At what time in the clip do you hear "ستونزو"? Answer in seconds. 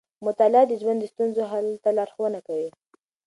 1.13-1.41